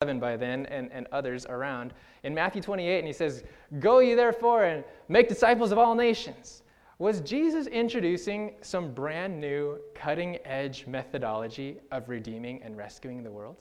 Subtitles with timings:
[0.00, 1.92] by then and, and others around
[2.22, 3.44] in Matthew 28, and he says,
[3.80, 6.62] Go ye therefore and make disciples of all nations.
[6.98, 13.56] Was Jesus introducing some brand new, cutting edge methodology of redeeming and rescuing the world?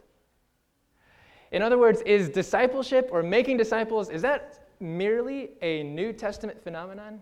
[1.52, 7.22] In other words, is discipleship or making disciples, is that merely a New Testament phenomenon?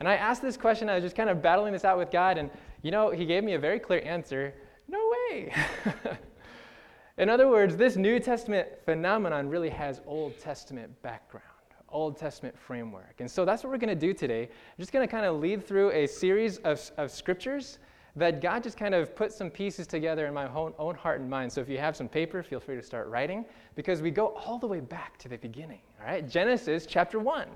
[0.00, 2.36] And I asked this question, I was just kind of battling this out with God,
[2.36, 2.50] and
[2.82, 4.54] you know, He gave me a very clear answer
[4.88, 5.52] no way.
[7.18, 11.46] In other words, this New Testament phenomenon really has Old Testament background,
[11.88, 13.20] Old Testament framework.
[13.20, 14.42] And so that's what we're going to do today.
[14.42, 17.78] I'm just going to kind of lead through a series of, of scriptures
[18.16, 21.28] that God just kind of put some pieces together in my own, own heart and
[21.28, 21.50] mind.
[21.50, 24.58] So if you have some paper, feel free to start writing because we go all
[24.58, 25.80] the way back to the beginning.
[25.98, 27.48] All right, Genesis chapter 1.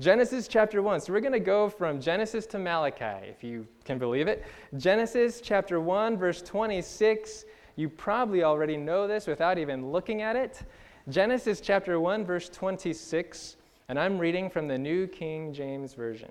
[0.00, 1.00] Genesis chapter 1.
[1.00, 4.44] So we're going to go from Genesis to Malachi, if you can believe it.
[4.76, 7.44] Genesis chapter 1, verse 26
[7.76, 10.62] you probably already know this without even looking at it.
[11.08, 13.56] Genesis chapter 1, verse 26,
[13.88, 16.30] and I'm reading from the New King James Version.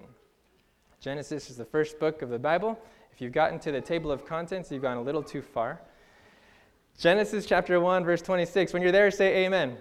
[0.99, 2.79] Genesis is the first book of the Bible.
[3.11, 5.81] If you've gotten to the table of contents, you've gone a little too far.
[6.97, 8.73] Genesis chapter 1, verse 26.
[8.73, 9.69] When you're there, say amen.
[9.69, 9.77] amen.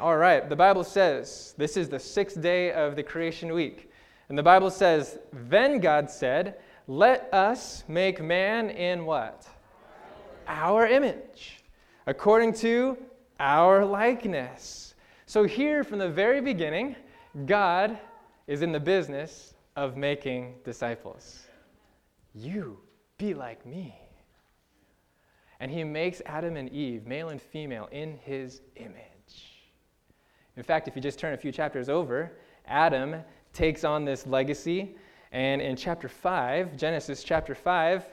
[0.00, 3.90] All right, the Bible says this is the sixth day of the creation week.
[4.28, 9.48] And the Bible says, Then God said, Let us make man in what?
[10.48, 11.62] Our image,
[12.06, 12.96] according to
[13.38, 14.94] our likeness.
[15.26, 16.96] So, here from the very beginning,
[17.46, 17.98] God
[18.46, 21.46] is in the business of making disciples.
[22.34, 22.78] You
[23.18, 23.94] be like me.
[25.60, 29.68] And he makes Adam and Eve, male and female, in his image.
[30.56, 32.32] In fact, if you just turn a few chapters over,
[32.66, 33.16] Adam
[33.52, 34.96] takes on this legacy.
[35.32, 38.04] And in chapter 5, Genesis chapter 5,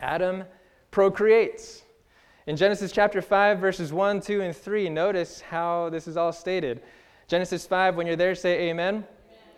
[0.00, 0.44] Adam
[0.90, 1.82] procreates.
[2.46, 6.82] In Genesis chapter 5, verses 1, 2, and 3, notice how this is all stated.
[7.26, 9.04] Genesis 5, when you're there, say amen.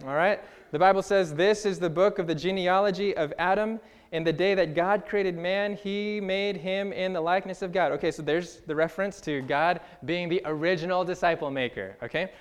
[0.01, 0.09] amen.
[0.09, 0.41] All right?
[0.73, 3.79] The Bible says, This is the book of the genealogy of Adam.
[4.13, 7.93] In the day that God created man, he made him in the likeness of God.
[7.93, 11.97] Okay, so there's the reference to God being the original disciple maker.
[12.03, 12.33] Okay?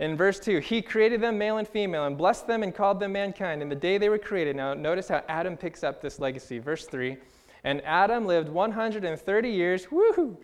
[0.00, 3.12] In verse 2, he created them male and female and blessed them and called them
[3.12, 4.54] mankind in the day they were created.
[4.54, 6.58] Now, notice how Adam picks up this legacy.
[6.58, 7.16] Verse 3
[7.64, 10.36] and Adam lived 130 years, woohoo,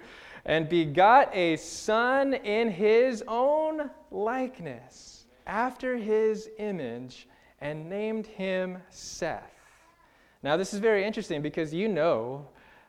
[0.47, 7.28] and begot a son in his own likeness, after his image,
[7.60, 9.53] and named him Seth.
[10.42, 12.47] Now, this is very interesting because you know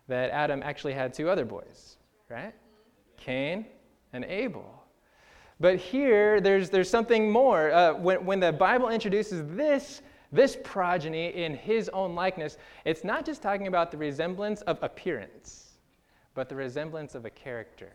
[0.07, 1.97] that Adam actually had two other boys,
[2.29, 2.53] right?
[3.17, 3.65] Cain
[4.13, 4.81] and Abel.
[5.59, 7.71] But here, there's, there's something more.
[7.71, 13.25] Uh, when, when the Bible introduces this this progeny in his own likeness, it's not
[13.25, 15.73] just talking about the resemblance of appearance,
[16.33, 17.91] but the resemblance of a character,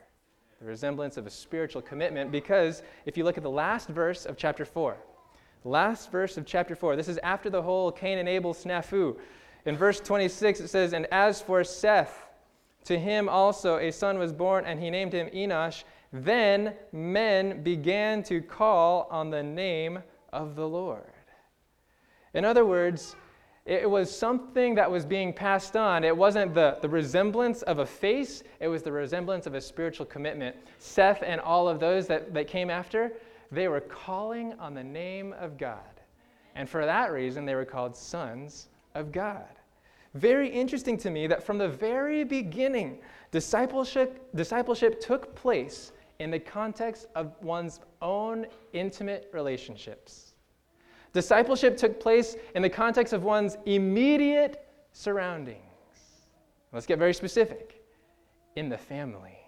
[0.60, 2.30] the resemblance of a spiritual commitment.
[2.30, 4.96] Because if you look at the last verse of chapter 4,
[5.64, 9.16] last verse of chapter 4, this is after the whole Cain and Abel snafu.
[9.64, 12.26] In verse 26, it says, And as for Seth,
[12.84, 15.84] to him also a son was born, and he named him Enosh.
[16.12, 21.15] Then men began to call on the name of the Lord.
[22.36, 23.16] In other words,
[23.64, 26.04] it was something that was being passed on.
[26.04, 30.04] It wasn't the, the resemblance of a face, it was the resemblance of a spiritual
[30.04, 30.54] commitment.
[30.78, 33.14] Seth and all of those that, that came after,
[33.50, 35.80] they were calling on the name of God.
[36.54, 39.48] And for that reason, they were called sons of God.
[40.12, 42.98] Very interesting to me that from the very beginning,
[43.30, 50.25] discipleship, discipleship took place in the context of one's own intimate relationships.
[51.16, 55.56] Discipleship took place in the context of one's immediate surroundings.
[56.74, 57.82] Let's get very specific
[58.56, 59.38] in the family.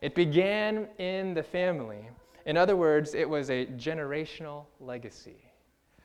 [0.00, 2.08] It began in the family.
[2.46, 5.36] In other words, it was a generational legacy.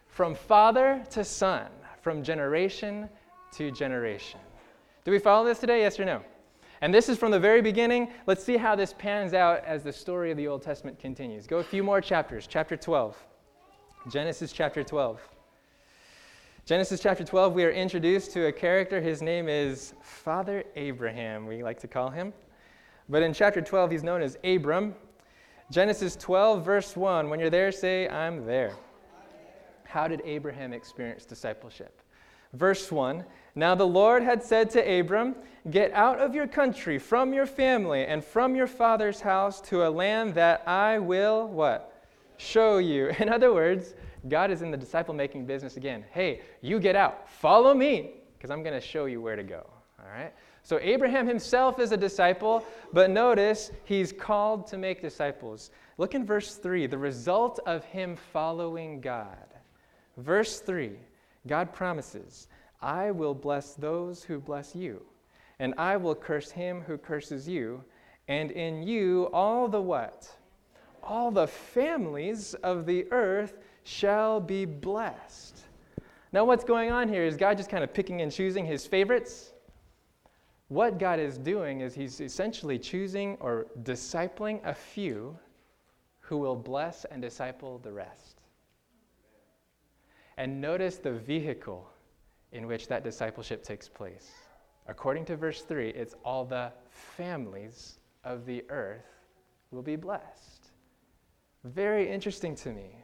[0.07, 1.67] From father to son,
[2.01, 3.07] from generation
[3.53, 4.41] to generation.
[5.05, 5.83] Do we follow this today?
[5.83, 6.21] Yes or no?
[6.81, 8.09] And this is from the very beginning.
[8.27, 11.47] Let's see how this pans out as the story of the Old Testament continues.
[11.47, 13.25] Go a few more chapters, chapter 12.
[14.09, 15.21] Genesis chapter 12.
[16.65, 18.99] Genesis chapter 12, we are introduced to a character.
[18.99, 22.33] His name is Father Abraham, we like to call him.
[23.07, 24.95] But in chapter 12, he's known as Abram.
[25.71, 27.29] Genesis 12, verse 1.
[27.29, 28.75] When you're there, say, I'm there.
[29.83, 32.01] How did Abraham experience discipleship?
[32.53, 33.23] Verse 1
[33.53, 35.35] Now the Lord had said to Abram,
[35.69, 39.89] Get out of your country, from your family, and from your father's house to a
[39.89, 41.98] land that I will, what?
[42.39, 43.11] Show you.
[43.19, 43.93] In other words,
[44.27, 46.03] God is in the disciple making business again.
[46.11, 49.65] Hey, you get out, follow me, because I'm going to show you where to go.
[49.99, 50.33] All right?
[50.63, 55.71] So Abraham himself is a disciple, but notice he's called to make disciples.
[55.97, 59.47] Look in verse 3, the result of him following God.
[60.17, 60.91] Verse 3,
[61.47, 62.47] God promises,
[62.81, 65.01] I will bless those who bless you,
[65.59, 67.83] and I will curse him who curses you,
[68.27, 70.29] and in you all the what?
[71.03, 75.63] All the families of the earth shall be blessed.
[76.31, 79.53] Now, what's going on here is God just kind of picking and choosing his favorites?
[80.67, 85.37] What God is doing is he's essentially choosing or discipling a few
[86.19, 88.41] who will bless and disciple the rest.
[90.37, 91.89] And notice the vehicle
[92.51, 94.31] in which that discipleship takes place.
[94.87, 99.05] According to verse 3, it's all the families of the earth
[99.71, 100.58] will be blessed.
[101.63, 102.95] Very interesting to me.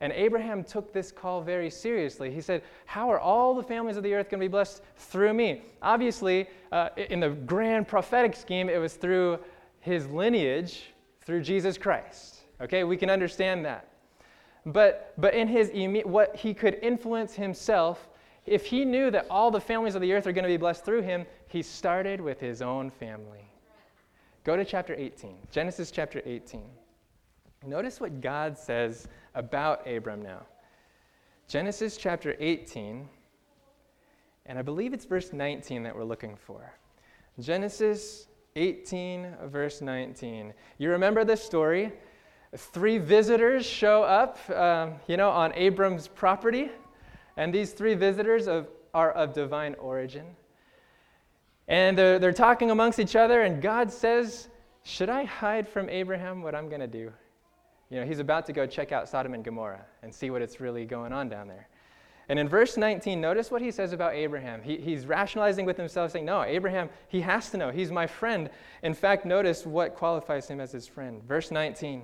[0.00, 2.30] And Abraham took this call very seriously.
[2.30, 5.32] He said, How are all the families of the earth going to be blessed through
[5.32, 5.62] me?
[5.80, 9.38] Obviously, uh, in the grand prophetic scheme, it was through
[9.80, 10.92] his lineage,
[11.22, 12.40] through Jesus Christ.
[12.60, 13.88] Okay, we can understand that.
[14.66, 15.70] But, but in his
[16.04, 18.08] what he could influence himself,
[18.44, 20.84] if he knew that all the families of the earth are going to be blessed
[20.84, 23.50] through him, he started with his own family.
[24.44, 26.62] Go to chapter 18, Genesis chapter 18.
[27.64, 30.42] Notice what God says about Abram now.
[31.48, 33.08] Genesis chapter 18,
[34.46, 36.72] and I believe it's verse 19 that we're looking for.
[37.40, 38.26] Genesis
[38.56, 40.52] 18, verse 19.
[40.78, 41.92] You remember this story?
[42.56, 46.70] Three visitors show up, um, you know, on Abram's property,
[47.36, 50.24] and these three visitors of, are of divine origin.
[51.68, 54.48] And they're, they're talking amongst each other, and God says,
[54.84, 57.12] Should I hide from Abraham what I'm going to do?
[57.90, 60.60] You know, he's about to go check out Sodom and Gomorrah and see what it's
[60.60, 61.68] really going on down there.
[62.28, 64.60] And in verse 19, notice what he says about Abraham.
[64.60, 67.70] He, he's rationalizing with himself, saying, No, Abraham, he has to know.
[67.70, 68.50] He's my friend.
[68.82, 71.22] In fact, notice what qualifies him as his friend.
[71.22, 72.02] Verse 19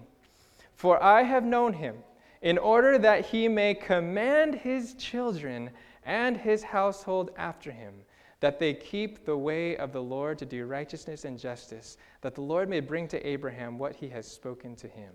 [0.76, 1.96] For I have known him
[2.40, 5.70] in order that he may command his children
[6.05, 7.94] and his household after him,
[8.38, 12.40] that they keep the way of the Lord to do righteousness and justice, that the
[12.40, 15.12] Lord may bring to Abraham what he has spoken to him.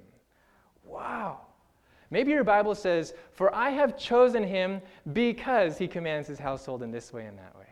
[0.87, 1.41] Wow.
[2.09, 4.81] Maybe your Bible says, For I have chosen him
[5.13, 7.65] because he commands his household in this way and that way.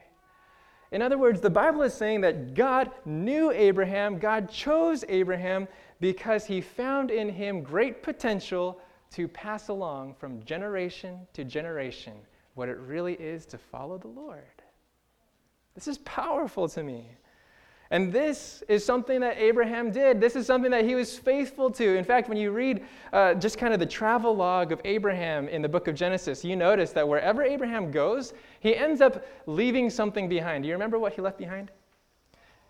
[0.91, 5.67] In other words, the Bible is saying that God knew Abraham, God chose Abraham
[5.99, 8.79] because he found in him great potential
[9.11, 12.13] to pass along from generation to generation
[12.53, 14.43] what it really is to follow the Lord.
[15.73, 17.09] This is powerful to me.
[17.95, 20.19] And this is something that Abraham did.
[20.19, 21.95] This is something that he was faithful to.
[21.95, 22.83] In fact, when you read
[23.13, 26.57] uh, just kind of the travel log of Abraham in the book of Genesis, you
[26.57, 30.65] notice that wherever Abraham goes, he ends up leaving something behind.
[30.65, 31.71] Do you remember what he left behind?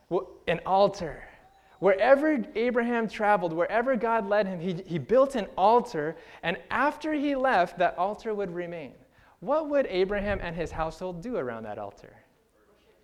[0.10, 1.24] Well, an altar.
[1.80, 7.36] Wherever Abraham traveled, wherever God led him, he, he built an altar, and after he
[7.36, 8.94] left, that altar would remain.
[9.40, 12.14] What would Abraham and his household do around that altar?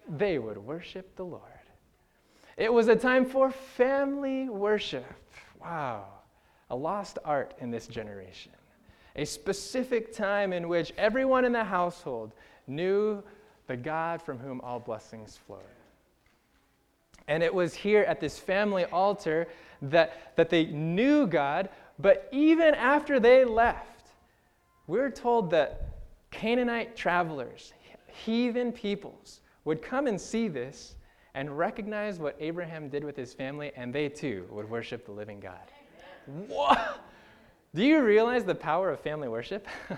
[0.08, 1.61] They would worship the Lord.
[2.62, 5.16] It was a time for family worship.
[5.60, 6.06] Wow,
[6.70, 8.52] a lost art in this generation.
[9.16, 12.34] A specific time in which everyone in the household
[12.68, 13.24] knew
[13.66, 15.64] the God from whom all blessings flowed.
[17.28, 19.48] And it was here at this family altar
[19.82, 24.12] that, that they knew God, but even after they left,
[24.86, 25.96] we're told that
[26.30, 27.74] Canaanite travelers,
[28.06, 30.94] heathen peoples, would come and see this
[31.34, 35.40] and recognize what Abraham did with his family, and they too would worship the living
[35.40, 35.72] God.
[36.48, 37.02] What?
[37.74, 39.68] Do you realize the power of family worship?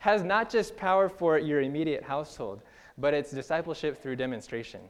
[0.00, 2.62] Has not just power for your immediate household,
[2.98, 4.80] but it's discipleship through demonstration.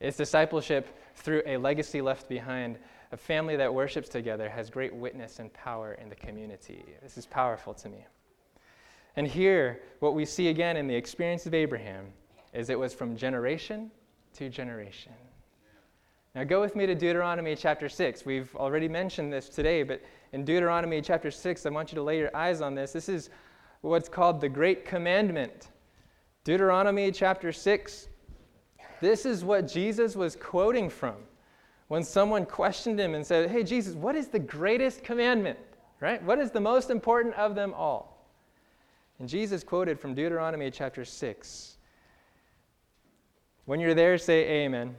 [0.00, 2.78] It's discipleship through a legacy left behind.
[3.12, 6.84] A family that worships together has great witness and power in the community.
[7.02, 8.04] This is powerful to me.
[9.14, 12.06] And here, what we see again in the experience of Abraham
[12.52, 13.90] is it was from generation
[14.36, 15.12] to generation.
[16.34, 18.26] Now, go with me to Deuteronomy chapter 6.
[18.26, 20.02] We've already mentioned this today, but
[20.32, 22.92] in Deuteronomy chapter 6, I want you to lay your eyes on this.
[22.92, 23.30] This is
[23.80, 25.68] what's called the Great Commandment.
[26.44, 28.08] Deuteronomy chapter 6.
[29.00, 31.16] This is what Jesus was quoting from
[31.88, 35.58] when someone questioned him and said, Hey, Jesus, what is the greatest commandment?
[36.00, 36.22] Right?
[36.22, 38.28] What is the most important of them all?
[39.18, 41.75] And Jesus quoted from Deuteronomy chapter 6.
[43.66, 44.80] When you're there, say amen.
[44.80, 44.96] amen.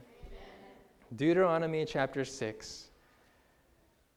[1.16, 2.90] Deuteronomy chapter 6.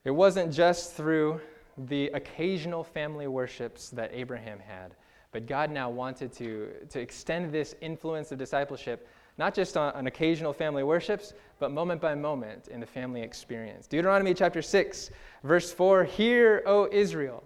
[0.04, 1.40] It wasn't just through
[1.76, 4.94] the occasional family worships that Abraham had,
[5.30, 10.06] but God now wanted to, to extend this influence of discipleship not just on, on
[10.06, 13.86] occasional family worships, but moment by moment in the family experience.
[13.86, 15.10] Deuteronomy chapter 6,
[15.42, 17.42] verse 4 Hear, O Israel,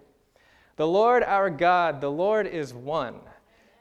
[0.75, 3.19] the Lord our God, the Lord is one.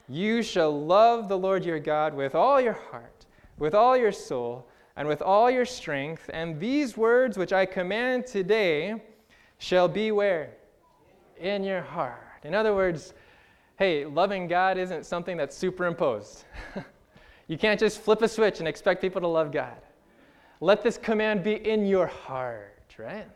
[0.08, 3.15] You shall love the Lord your God with all your heart,
[3.58, 6.30] with all your soul, and with all your strength.
[6.32, 9.02] And these words which I command today
[9.58, 10.50] shall be where?
[11.38, 12.22] In your heart.
[12.44, 13.12] In other words,
[13.78, 16.44] hey, loving God isn't something that's superimposed.
[17.48, 19.76] you can't just flip a switch and expect people to love God.
[20.60, 23.26] Let this command be in your heart, right?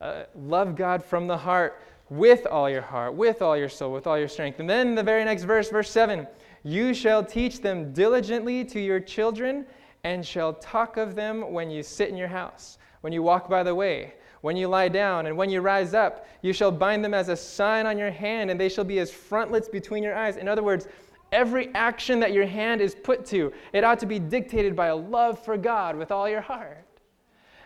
[0.00, 1.80] Uh, love God from the heart
[2.10, 4.58] with all your heart, with all your soul, with all your strength.
[4.58, 6.26] And then the very next verse, verse 7
[6.64, 9.66] You shall teach them diligently to your children,
[10.04, 13.62] and shall talk of them when you sit in your house, when you walk by
[13.62, 16.26] the way, when you lie down, and when you rise up.
[16.42, 19.10] You shall bind them as a sign on your hand, and they shall be as
[19.10, 20.36] frontlets between your eyes.
[20.36, 20.88] In other words,
[21.30, 24.96] every action that your hand is put to, it ought to be dictated by a
[24.96, 26.86] love for God with all your heart.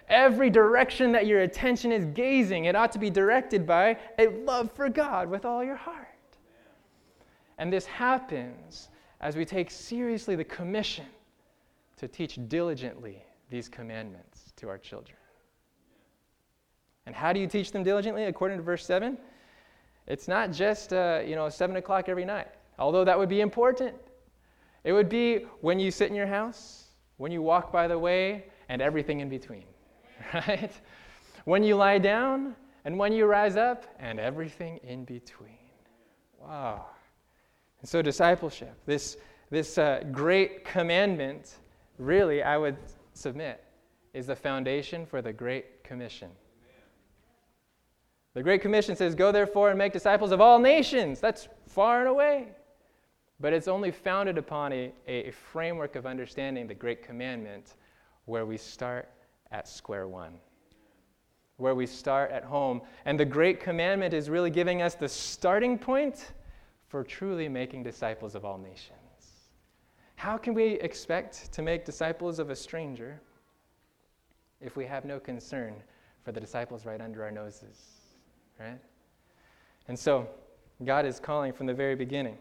[0.08, 4.70] Every direction that your attention is gazing, it ought to be directed by a love
[4.72, 6.05] for God with all your heart.
[7.58, 8.88] And this happens
[9.20, 11.06] as we take seriously the commission
[11.96, 15.16] to teach diligently these commandments to our children.
[17.06, 19.16] And how do you teach them diligently according to verse 7?
[20.06, 22.48] It's not just, uh, you know, 7 o'clock every night,
[22.78, 23.94] although that would be important.
[24.84, 28.44] It would be when you sit in your house, when you walk by the way,
[28.68, 29.64] and everything in between.
[30.34, 30.72] right?
[31.44, 35.58] When you lie down and when you rise up and everything in between.
[36.40, 36.86] Wow.
[37.86, 39.16] And so, discipleship, this,
[39.48, 41.58] this uh, great commandment,
[41.98, 42.76] really, I would
[43.12, 43.62] submit,
[44.12, 46.30] is the foundation for the Great Commission.
[48.34, 51.20] The Great Commission says, Go therefore and make disciples of all nations.
[51.20, 52.48] That's far and away.
[53.38, 57.74] But it's only founded upon a, a framework of understanding the Great Commandment
[58.24, 59.08] where we start
[59.52, 60.32] at square one,
[61.56, 62.82] where we start at home.
[63.04, 66.32] And the Great Commandment is really giving us the starting point
[66.96, 69.50] for truly making disciples of all nations.
[70.14, 73.20] How can we expect to make disciples of a stranger
[74.62, 75.74] if we have no concern
[76.24, 78.00] for the disciples right under our noses?
[78.58, 78.78] Right?
[79.88, 80.26] And so,
[80.86, 82.38] God is calling from the very beginning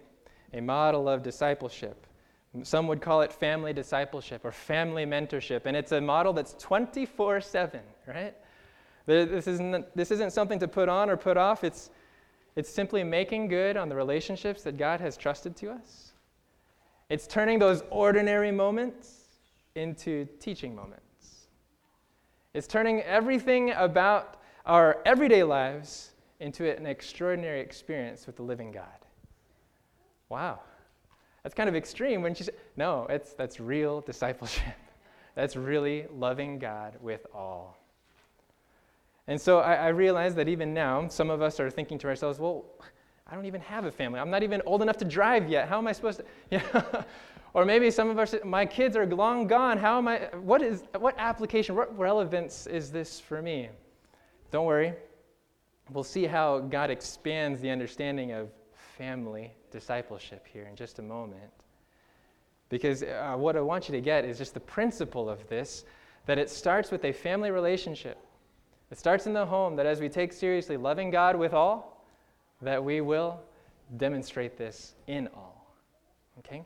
[0.53, 2.07] a model of discipleship
[2.63, 5.65] some would call it family discipleship or family mentorship.
[5.65, 8.33] And it's a model that's 24 7, right?
[9.05, 11.65] This isn't, this isn't something to put on or put off.
[11.65, 11.89] It's,
[12.55, 16.13] it's simply making good on the relationships that God has trusted to us.
[17.09, 19.25] It's turning those ordinary moments
[19.75, 21.47] into teaching moments.
[22.53, 28.85] It's turning everything about our everyday lives into an extraordinary experience with the living God.
[30.29, 30.62] Wow.
[31.43, 34.63] That's kind of extreme when she said, no, it's, that's real discipleship.
[35.35, 37.77] that's really loving God with all.
[39.27, 42.39] And so I, I realize that even now, some of us are thinking to ourselves,
[42.39, 42.65] well,
[43.27, 44.20] I don't even have a family.
[44.20, 45.67] I'm not even old enough to drive yet.
[45.67, 47.05] How am I supposed to?
[47.55, 49.77] Or maybe some of us, my kids are long gone.
[49.77, 50.27] How am I?
[50.41, 50.84] What is?
[51.00, 51.74] What application?
[51.74, 53.70] What relevance is this for me?
[54.51, 54.94] Don't worry.
[55.89, 58.50] We'll see how God expands the understanding of
[58.98, 61.50] family discipleship here in just a moment.
[62.67, 65.86] Because uh, what I want you to get is just the principle of this
[66.25, 68.17] that it starts with a family relationship.
[68.92, 72.06] It starts in the home, that as we take seriously loving God with all,
[72.62, 73.39] that we will
[73.98, 75.75] demonstrate this in all.
[76.39, 76.63] Okay?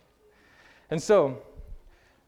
[0.89, 1.41] And so,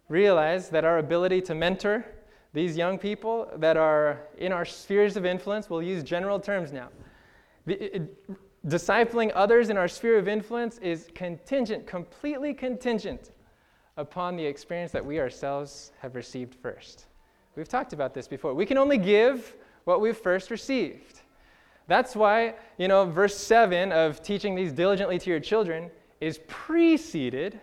[0.08, 2.06] realize that our ability to mentor
[2.54, 6.90] these young people that are in our spheres of influence, we'll use general terms now.
[7.66, 13.32] The, it, Discipling others in our sphere of influence is contingent, completely contingent
[13.98, 17.08] upon the experience that we ourselves have received first.
[17.56, 18.54] We've talked about this before.
[18.54, 21.22] We can only give what we've first received.
[21.88, 27.60] That's why, you know, verse 7 of teaching these diligently to your children is preceded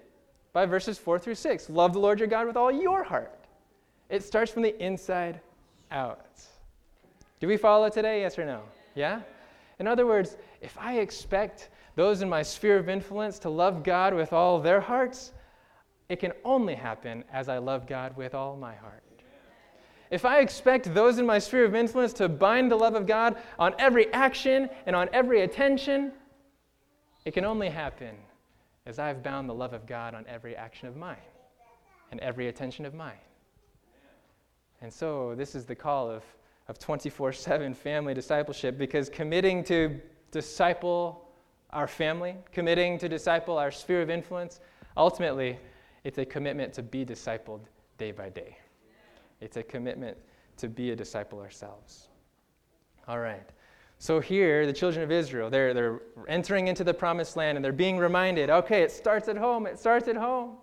[0.52, 1.70] by verses 4 through 6.
[1.70, 3.46] Love the Lord your God with all your heart.
[4.08, 5.40] It starts from the inside
[5.90, 6.40] out.
[7.40, 8.22] Do we follow today?
[8.22, 8.62] Yes or no?
[8.94, 9.20] Yeah?
[9.78, 14.12] In other words, if I expect those in my sphere of influence to love God
[14.14, 15.32] with all their hearts,
[16.08, 19.02] it can only happen as I love God with all my heart.
[20.10, 23.36] If I expect those in my sphere of influence to bind the love of God
[23.58, 26.12] on every action and on every attention,
[27.24, 28.16] it can only happen
[28.86, 31.16] as I've bound the love of God on every action of mine
[32.10, 33.18] and every attention of mine.
[34.80, 36.22] And so, this is the call of,
[36.68, 40.00] of 24 7 family discipleship because committing to
[40.30, 41.28] disciple
[41.70, 44.60] our family, committing to disciple our sphere of influence,
[44.96, 45.58] ultimately,
[46.04, 47.60] it's a commitment to be discipled
[47.98, 48.56] day by day.
[49.40, 50.16] It's a commitment
[50.58, 52.08] to be a disciple ourselves.
[53.06, 53.48] All right.
[53.98, 57.72] So here, the children of Israel, they're, they're entering into the promised land and they're
[57.72, 60.56] being reminded okay, it starts at home, it starts at home.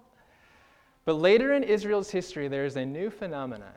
[1.04, 3.74] But later in Israel's history, there's a new phenomenon.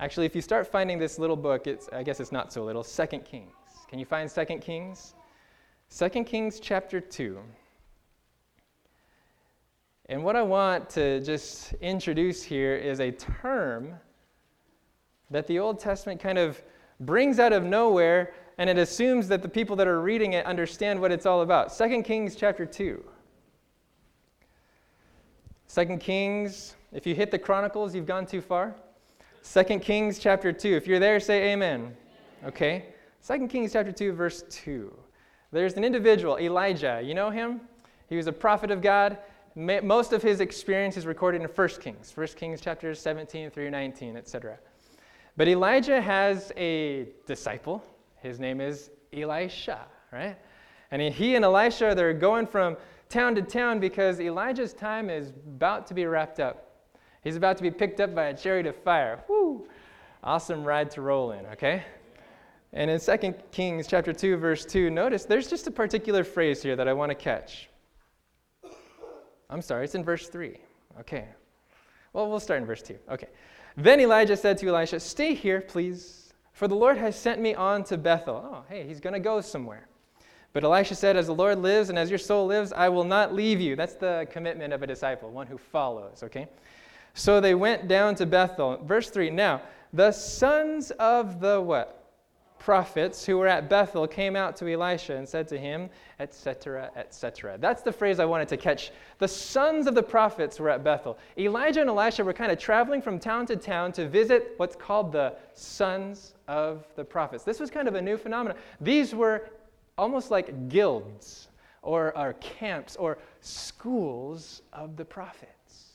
[0.00, 2.82] Actually, if you start finding this little book, it's, I guess it's not so little,
[2.82, 3.52] Second Kings.
[3.88, 5.14] Can you find Second Kings?
[5.88, 7.38] Second Kings chapter 2.
[10.10, 13.94] And what I want to just introduce here is a term
[15.30, 16.60] that the Old Testament kind of
[16.98, 21.00] brings out of nowhere and it assumes that the people that are reading it understand
[21.00, 21.72] what it's all about.
[21.78, 23.04] 2 Kings chapter 2.
[25.72, 28.74] 2 Kings, if you hit the Chronicles, you've gone too far.
[29.44, 30.74] 2 Kings chapter 2.
[30.74, 31.96] If you're there, say amen.
[32.44, 32.86] Okay?
[33.24, 34.92] 2 Kings chapter 2, verse 2.
[35.52, 37.00] There's an individual, Elijah.
[37.00, 37.60] You know him?
[38.08, 39.16] He was a prophet of God.
[39.56, 44.16] Most of his experience is recorded in 1 Kings, 1 Kings chapters 17 through 19,
[44.16, 44.58] etc.
[45.36, 47.82] But Elijah has a disciple.
[48.16, 50.36] His name is Elisha, right?
[50.92, 52.76] And he and Elisha, they're going from
[53.08, 56.86] town to town because Elijah's time is about to be wrapped up.
[57.22, 59.24] He's about to be picked up by a chariot of fire.
[59.28, 59.66] Woo!
[60.22, 61.82] Awesome ride to roll in, okay?
[62.72, 66.76] And in 2 Kings chapter 2 verse 2, notice there's just a particular phrase here
[66.76, 67.69] that I want to catch.
[69.50, 70.56] I'm sorry, it's in verse 3.
[71.00, 71.26] Okay.
[72.12, 72.96] Well, we'll start in verse 2.
[73.10, 73.28] Okay.
[73.76, 77.84] Then Elijah said to Elisha, Stay here, please, for the Lord has sent me on
[77.84, 78.50] to Bethel.
[78.52, 79.86] Oh, hey, he's going to go somewhere.
[80.52, 83.34] But Elisha said, As the Lord lives and as your soul lives, I will not
[83.34, 83.76] leave you.
[83.76, 86.48] That's the commitment of a disciple, one who follows, okay?
[87.14, 88.78] So they went down to Bethel.
[88.84, 91.99] Verse 3 Now, the sons of the what?
[92.60, 95.90] Prophets who were at Bethel came out to Elisha and said to him,
[96.20, 97.56] etc., etc.
[97.58, 98.92] That's the phrase I wanted to catch.
[99.18, 101.18] The sons of the prophets were at Bethel.
[101.38, 105.10] Elijah and Elisha were kind of traveling from town to town to visit what's called
[105.10, 107.42] the sons of the prophets.
[107.42, 108.56] This was kind of a new phenomenon.
[108.80, 109.48] These were
[109.96, 111.48] almost like guilds
[111.82, 115.94] or, or camps or schools of the prophets.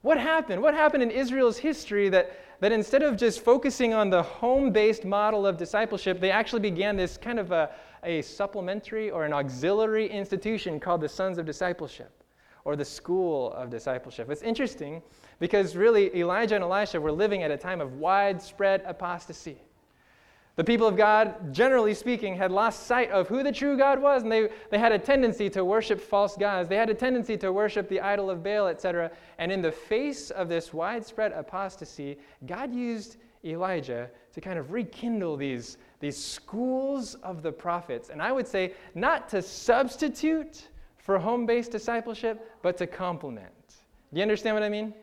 [0.00, 0.62] What happened?
[0.62, 5.04] What happened in Israel's history that that instead of just focusing on the home based
[5.04, 7.70] model of discipleship, they actually began this kind of a,
[8.02, 12.22] a supplementary or an auxiliary institution called the Sons of Discipleship
[12.64, 14.30] or the School of Discipleship.
[14.30, 15.02] It's interesting
[15.38, 19.58] because really Elijah and Elisha were living at a time of widespread apostasy.
[20.56, 24.22] The people of God, generally speaking, had lost sight of who the true God was,
[24.22, 26.66] and they, they had a tendency to worship false gods.
[26.66, 29.10] They had a tendency to worship the idol of Baal, etc.
[29.36, 35.36] And in the face of this widespread apostasy, God used Elijah to kind of rekindle
[35.36, 38.08] these, these schools of the prophets.
[38.08, 43.52] And I would say, not to substitute for home based discipleship, but to complement.
[44.10, 44.94] Do you understand what I mean?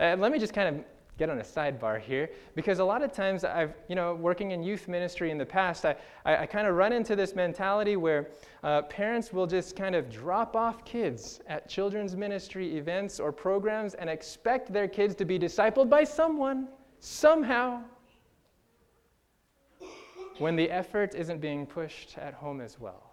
[0.00, 0.84] Uh, let me just kind of
[1.20, 4.62] get on a sidebar here because a lot of times I've, you know, working in
[4.62, 8.30] youth ministry in the past, I, I, I kind of run into this mentality where
[8.64, 13.92] uh, parents will just kind of drop off kids at children's ministry events or programs
[13.92, 16.68] and expect their kids to be discipled by someone,
[17.00, 17.82] somehow,
[20.38, 23.09] when the effort isn't being pushed at home as well.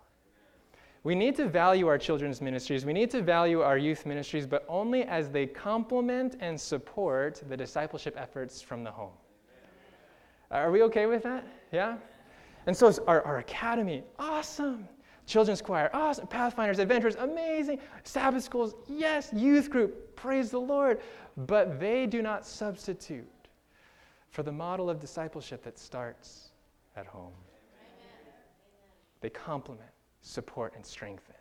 [1.08, 2.86] We need to value our children's ministries.
[2.86, 7.56] We need to value our youth ministries, but only as they complement and support the
[7.56, 9.14] discipleship efforts from the home.
[10.52, 11.48] Uh, are we okay with that?
[11.72, 11.96] Yeah?
[12.66, 14.86] And so our, our academy, awesome.
[15.26, 16.28] Children's choir, awesome.
[16.28, 17.80] Pathfinders, adventurers, amazing.
[18.04, 19.30] Sabbath schools, yes.
[19.34, 21.00] Youth group, praise the Lord.
[21.38, 23.48] But they do not substitute
[24.30, 26.50] for the model of discipleship that starts
[26.98, 27.32] at home.
[29.22, 29.90] They complement
[30.22, 31.36] support, and strengthen.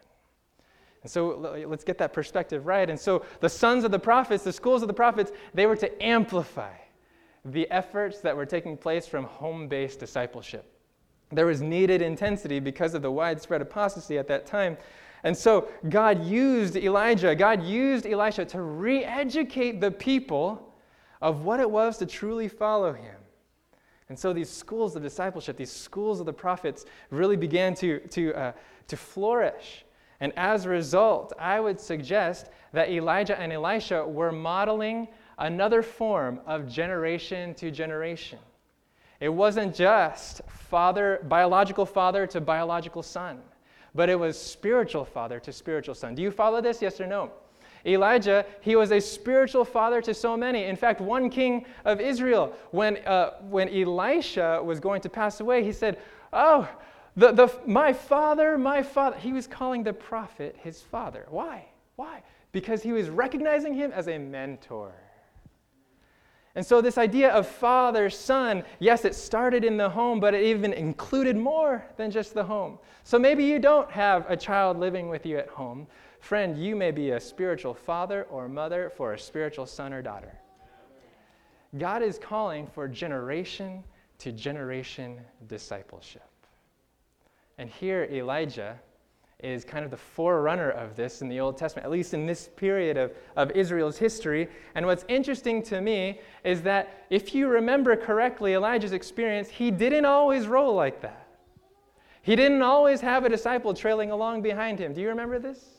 [1.02, 2.90] And so let's get that perspective right.
[2.90, 6.02] And so the sons of the prophets, the schools of the prophets, they were to
[6.02, 6.74] amplify
[7.44, 10.72] the efforts that were taking place from home based discipleship.
[11.30, 14.76] There was needed intensity because of the widespread apostasy at that time.
[15.22, 20.74] And so God used Elijah, God used Elisha to re educate the people
[21.20, 23.16] of what it was to truly follow him.
[24.08, 28.34] And so these schools of discipleship, these schools of the prophets, really began to, to,
[28.34, 28.52] uh,
[28.88, 29.84] to flourish.
[30.20, 36.40] And as a result, I would suggest that Elijah and Elisha were modeling another form
[36.46, 38.38] of generation to generation.
[39.20, 43.40] It wasn't just father, biological father to biological son,
[43.94, 46.14] but it was spiritual father to spiritual son.
[46.14, 46.80] Do you follow this?
[46.80, 47.32] Yes or no?
[47.86, 50.64] Elijah, he was a spiritual father to so many.
[50.64, 55.64] In fact, one king of Israel, when, uh, when Elisha was going to pass away,
[55.64, 55.98] he said,
[56.32, 56.68] Oh,
[57.16, 59.16] the, the, my father, my father.
[59.16, 61.26] He was calling the prophet his father.
[61.30, 61.66] Why?
[61.94, 62.22] Why?
[62.56, 64.94] because he was recognizing him as a mentor.
[66.54, 70.42] And so, this idea of father, son, yes, it started in the home, but it
[70.42, 72.78] even included more than just the home.
[73.04, 75.86] So, maybe you don't have a child living with you at home.
[76.26, 80.36] Friend, you may be a spiritual father or mother for a spiritual son or daughter.
[81.78, 83.84] God is calling for generation
[84.18, 86.28] to generation discipleship.
[87.58, 88.76] And here, Elijah
[89.38, 92.48] is kind of the forerunner of this in the Old Testament, at least in this
[92.56, 94.48] period of, of Israel's history.
[94.74, 100.06] And what's interesting to me is that if you remember correctly Elijah's experience, he didn't
[100.06, 101.28] always roll like that.
[102.22, 104.92] He didn't always have a disciple trailing along behind him.
[104.92, 105.75] Do you remember this?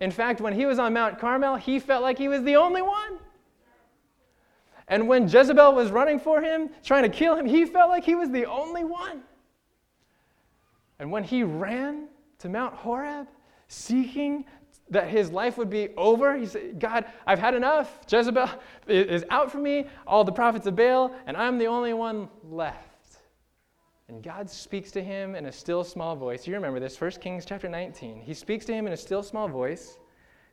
[0.00, 2.82] In fact, when he was on Mount Carmel, he felt like he was the only
[2.82, 3.18] one.
[4.88, 8.14] And when Jezebel was running for him, trying to kill him, he felt like he
[8.14, 9.22] was the only one.
[10.98, 13.26] And when he ran to Mount Horeb,
[13.68, 14.44] seeking
[14.90, 16.36] that his life would be over.
[16.36, 18.00] He said, God, I've had enough.
[18.10, 18.48] Jezebel
[18.86, 22.93] is out for me, all the prophets of Baal, and I'm the only one left.
[24.08, 26.46] And God speaks to him in a still small voice.
[26.46, 28.20] You remember this, 1 Kings chapter 19.
[28.20, 29.98] He speaks to him in a still small voice.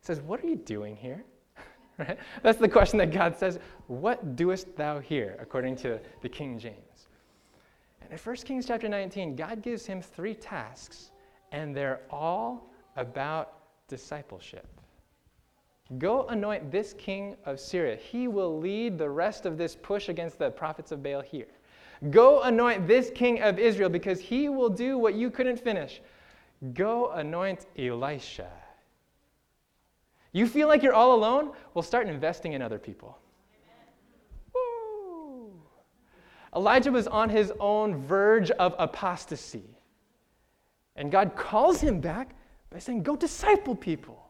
[0.00, 1.24] Says, What are you doing here?
[1.98, 2.18] right?
[2.42, 5.36] That's the question that God says, What doest thou here?
[5.38, 7.08] according to the King James.
[8.00, 11.10] And in 1 Kings chapter 19, God gives him three tasks
[11.52, 14.66] and they're all about discipleship.
[15.98, 17.96] Go anoint this king of Syria.
[17.96, 21.48] He will lead the rest of this push against the prophets of Baal here.
[22.10, 26.00] Go anoint this king of Israel because he will do what you couldn't finish.
[26.74, 28.50] Go anoint Elisha.
[30.32, 31.52] You feel like you're all alone?
[31.74, 33.18] Well, start investing in other people.
[36.54, 39.64] Elijah was on his own verge of apostasy.
[40.96, 42.34] And God calls him back
[42.70, 44.28] by saying, Go disciple people,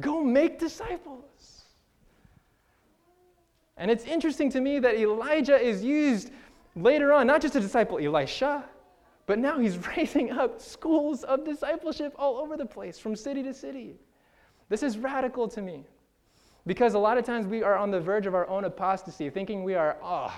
[0.00, 1.64] go make disciples.
[3.76, 6.30] And it's interesting to me that Elijah is used
[6.74, 8.64] later on, not just to disciple Elisha,
[9.26, 13.54] but now he's raising up schools of discipleship all over the place, from city to
[13.54, 13.96] city.
[14.68, 15.84] This is radical to me.
[16.66, 19.64] Because a lot of times we are on the verge of our own apostasy, thinking
[19.64, 20.32] we are, oh,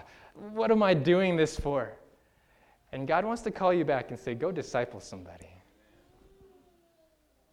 [0.52, 1.92] what am I doing this for?
[2.92, 5.48] And God wants to call you back and say, go disciple somebody.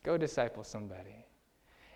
[0.03, 1.25] Go disciple somebody.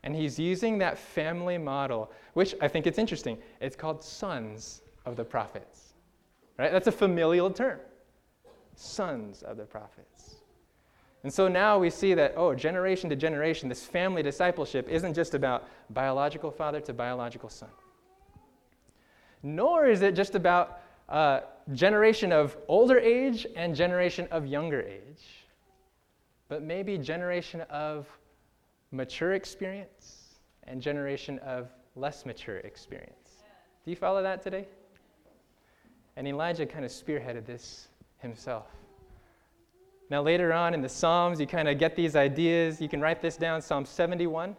[0.04, 3.38] And he's using that family model, which I think it's interesting.
[3.62, 5.95] It's called sons of the prophets.
[6.58, 6.72] Right?
[6.72, 7.80] That's a familial term.
[8.76, 10.36] Sons of the prophets.
[11.24, 15.34] And so now we see that, oh, generation to generation, this family discipleship isn't just
[15.34, 17.70] about biological father to biological son.
[19.42, 21.40] Nor is it just about uh,
[21.74, 25.46] generation of older age and generation of younger age,
[26.48, 28.08] but maybe generation of
[28.92, 33.44] mature experience and generation of less mature experience.
[33.84, 34.68] Do you follow that today?
[36.18, 37.88] And Elijah kind of spearheaded this
[38.20, 38.68] himself.
[40.10, 42.80] Now, later on in the Psalms, you kind of get these ideas.
[42.80, 44.56] You can write this down Psalm 71,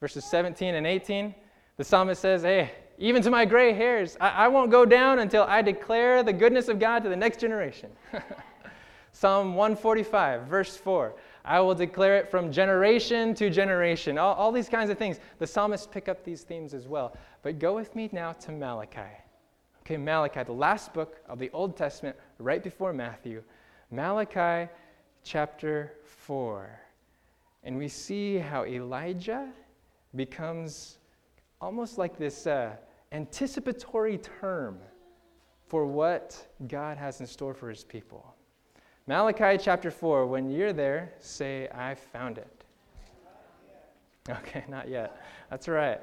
[0.00, 1.34] verses 17 and 18.
[1.76, 4.16] The psalmist says, Hey, even to my gray hairs.
[4.20, 7.40] I, I won't go down until I declare the goodness of God to the next
[7.40, 7.90] generation.
[9.12, 11.14] Psalm 145, verse 4.
[11.44, 14.18] I will declare it from generation to generation.
[14.18, 15.18] All, all these kinds of things.
[15.38, 17.16] The psalmists pick up these themes as well.
[17.42, 19.23] But go with me now to Malachi.
[19.86, 23.42] Okay, Malachi, the last book of the Old Testament, right before Matthew.
[23.90, 24.70] Malachi
[25.24, 26.80] chapter 4.
[27.64, 29.50] And we see how Elijah
[30.16, 30.96] becomes
[31.60, 32.76] almost like this uh,
[33.12, 34.78] anticipatory term
[35.66, 38.34] for what God has in store for his people.
[39.06, 42.64] Malachi chapter 4, when you're there, say, I found it.
[44.30, 45.22] Okay, not yet.
[45.50, 46.00] That's right.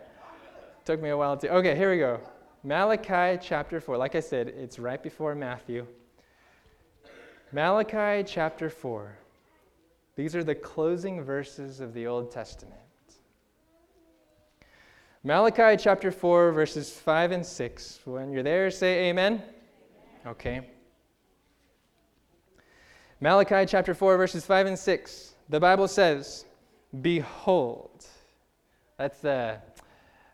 [0.86, 1.50] Took me a while to.
[1.56, 2.22] Okay, here we go.
[2.64, 3.98] Malachi chapter 4.
[3.98, 5.88] Like I said, it's right before Matthew.
[7.52, 9.18] Malachi chapter 4.
[10.16, 12.80] These are the closing verses of the Old Testament.
[15.24, 18.00] Malachi chapter 4, verses 5 and 6.
[18.06, 19.42] When you're there, say amen.
[20.26, 20.70] Okay.
[23.20, 25.34] Malachi chapter 4, verses 5 and 6.
[25.50, 26.46] The Bible says,
[27.02, 28.06] Behold.
[28.98, 29.58] That's the,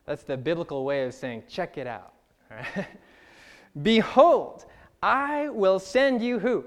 [0.06, 2.14] that's the biblical way of saying, check it out.
[3.82, 4.66] Behold,
[5.02, 6.66] I will send you who?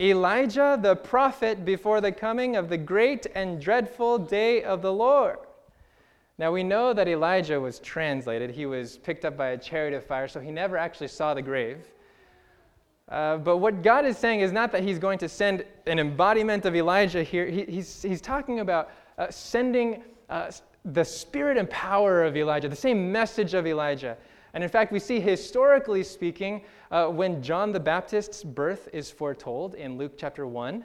[0.00, 5.38] Elijah the prophet before the coming of the great and dreadful day of the Lord.
[6.38, 8.50] Now we know that Elijah was translated.
[8.50, 11.42] He was picked up by a chariot of fire, so he never actually saw the
[11.42, 11.86] grave.
[13.10, 16.64] Uh, but what God is saying is not that he's going to send an embodiment
[16.64, 17.46] of Elijah here.
[17.46, 20.50] He, he's, he's talking about uh, sending uh,
[20.86, 24.16] the spirit and power of Elijah, the same message of Elijah.
[24.54, 29.74] And in fact, we see historically speaking, uh, when John the Baptist's birth is foretold
[29.74, 30.84] in Luke chapter 1,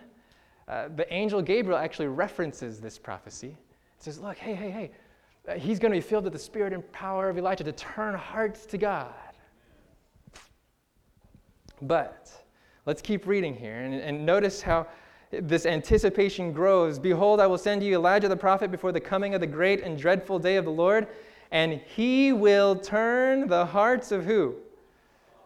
[0.67, 3.49] uh, the angel Gabriel actually references this prophecy.
[3.49, 4.91] It says, Look, hey, hey, hey,
[5.47, 8.15] uh, he's going to be filled with the spirit and power of Elijah to turn
[8.15, 9.13] hearts to God.
[11.81, 12.31] But
[12.85, 14.87] let's keep reading here and, and notice how
[15.31, 16.97] this anticipation grows.
[16.97, 19.97] Behold, I will send you Elijah the prophet before the coming of the great and
[19.97, 21.07] dreadful day of the Lord,
[21.51, 24.55] and he will turn the hearts of who?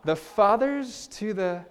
[0.06, 1.66] The fathers to the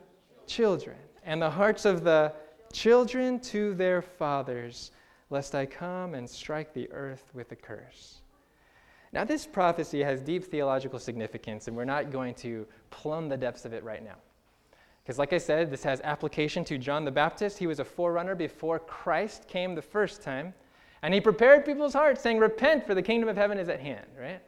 [0.46, 2.32] children, and the hearts of the
[2.72, 4.90] children to their fathers,
[5.30, 8.20] lest I come and strike the earth with a curse.
[9.12, 13.64] Now, this prophecy has deep theological significance, and we're not going to plumb the depths
[13.64, 14.16] of it right now.
[15.02, 17.56] Because, like I said, this has application to John the Baptist.
[17.56, 20.52] He was a forerunner before Christ came the first time.
[21.02, 24.06] And he prepared people's hearts, saying, Repent, for the kingdom of heaven is at hand,
[24.18, 24.40] right?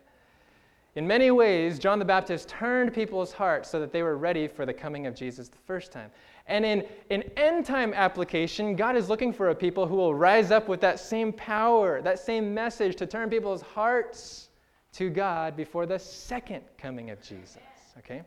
[0.96, 4.66] In many ways, John the Baptist turned people's hearts so that they were ready for
[4.66, 6.10] the coming of Jesus the first time.
[6.46, 10.50] And in, an end time application, God is looking for a people who will rise
[10.50, 14.48] up with that same power, that same message to turn people's hearts
[14.94, 17.58] to God before the second coming of Jesus,
[17.98, 18.22] okay?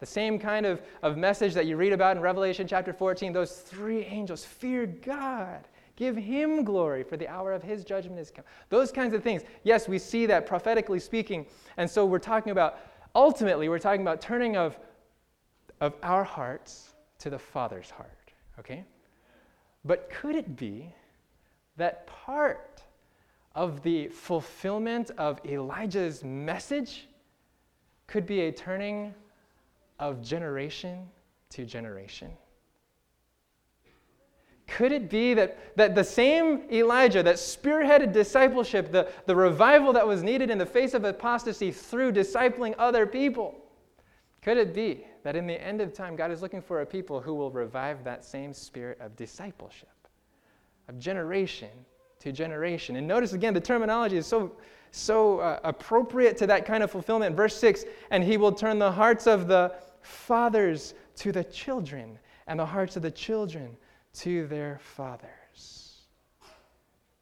[0.00, 3.56] The same kind of, of message that you read about in Revelation chapter 14, those
[3.56, 5.66] three angels fear God.
[5.96, 8.44] Give him glory, for the hour of his judgment is come.
[8.68, 9.42] Those kinds of things.
[9.62, 11.46] Yes, we see that prophetically speaking.
[11.76, 12.80] And so we're talking about,
[13.14, 14.76] ultimately, we're talking about turning of,
[15.80, 18.10] of our hearts to the Father's heart.
[18.58, 18.84] Okay?
[19.84, 20.92] But could it be
[21.76, 22.82] that part
[23.54, 27.08] of the fulfillment of Elijah's message
[28.08, 29.14] could be a turning
[30.00, 31.06] of generation
[31.50, 32.30] to generation?
[34.66, 40.06] Could it be that, that the same Elijah that spearheaded discipleship, the, the revival that
[40.06, 43.54] was needed in the face of apostasy through discipling other people,
[44.42, 47.20] could it be that in the end of time, God is looking for a people
[47.20, 49.88] who will revive that same spirit of discipleship,
[50.88, 51.70] of generation
[52.20, 52.96] to generation?
[52.96, 54.52] And notice again, the terminology is so,
[54.90, 57.36] so uh, appropriate to that kind of fulfillment.
[57.36, 62.58] Verse 6 and he will turn the hearts of the fathers to the children, and
[62.58, 63.76] the hearts of the children
[64.14, 65.84] to their fathers.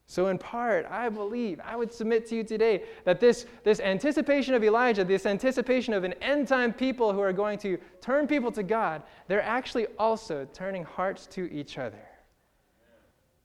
[0.07, 4.53] So, in part, I believe, I would submit to you today that this, this anticipation
[4.53, 8.53] of Elijah, this anticipation of an end time people who are going to turn people
[8.53, 12.05] to God, they're actually also turning hearts to each other.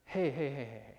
[0.04, 0.98] Hey, hey, hey, hey.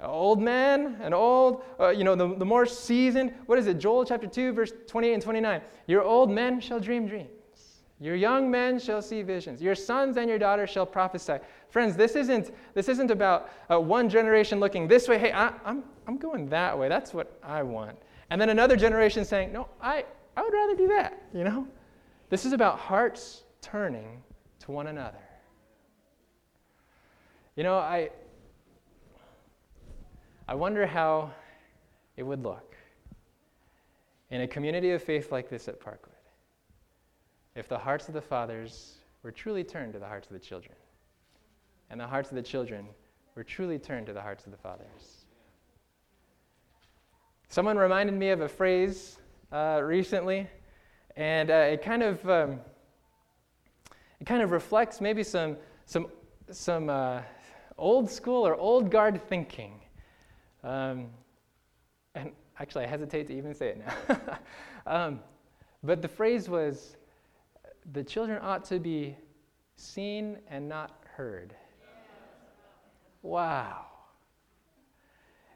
[0.00, 3.78] An old man, an old, uh, you know, the, the more seasoned, what is it?
[3.78, 5.62] Joel chapter 2, verse 28 and 29.
[5.86, 7.30] Your old men shall dream dreams.
[8.02, 9.62] Your young men shall see visions.
[9.62, 11.36] Your sons and your daughters shall prophesy.
[11.68, 15.18] Friends, this isn't, this isn't about uh, one generation looking this way.
[15.18, 16.88] Hey, I, I'm, I'm going that way.
[16.88, 17.96] That's what I want.
[18.30, 20.04] And then another generation saying, no, I,
[20.36, 21.68] I would rather do that, you know?
[22.28, 24.20] This is about hearts turning
[24.60, 25.22] to one another.
[27.54, 28.10] You know, I,
[30.48, 31.30] I wonder how
[32.16, 32.74] it would look
[34.30, 36.11] in a community of faith like this at Parkwood
[37.54, 40.74] if the hearts of the fathers were truly turned to the hearts of the children,
[41.90, 42.86] and the hearts of the children
[43.34, 45.26] were truly turned to the hearts of the fathers.
[47.48, 49.18] Someone reminded me of a phrase
[49.52, 50.48] uh, recently,
[51.16, 52.60] and uh, it kind of um,
[54.20, 56.06] it kind of reflects maybe some some
[56.50, 57.20] some uh,
[57.76, 59.80] old school or old guard thinking.
[60.64, 61.08] Um,
[62.14, 64.38] and actually, I hesitate to even say it now.
[64.86, 65.20] um,
[65.82, 66.96] but the phrase was
[67.92, 69.16] the children ought to be
[69.76, 71.54] seen and not heard.
[73.22, 73.86] Wow.